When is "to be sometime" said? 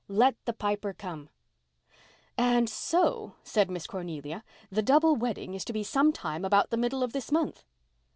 5.65-6.43